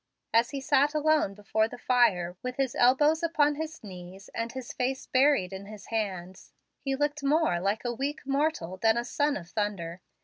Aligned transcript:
As 0.33 0.49
he 0.49 0.61
sat 0.61 0.95
alone 0.95 1.35
before 1.35 1.67
the 1.67 1.77
fire, 1.77 2.35
with 2.41 2.55
his 2.55 2.73
elbows 2.73 3.21
upon 3.21 3.53
his 3.53 3.83
knees 3.83 4.29
and 4.33 4.51
his 4.51 4.73
face 4.73 5.05
buried 5.05 5.53
in 5.53 5.67
his 5.67 5.85
hands, 5.93 6.51
he 6.79 6.95
looked 6.95 7.23
more 7.23 7.59
like 7.59 7.85
a 7.85 7.93
weak 7.93 8.25
mortal 8.25 8.77
than 8.77 8.97
a 8.97 9.05
"son 9.05 9.37
of 9.37 9.49
thunder." 9.51 10.01